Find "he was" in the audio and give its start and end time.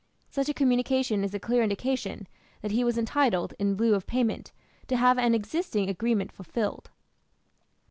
2.71-2.97